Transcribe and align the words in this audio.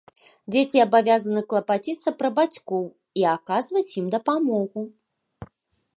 Дзеці 0.53 0.79
абавязаны 0.85 1.43
клапаціцца 1.51 2.09
пра 2.21 2.29
бацькоў, 2.41 2.83
і 3.23 3.27
аказваць 3.35 3.87
ім 4.03 4.07
дапамогу. 4.17 4.81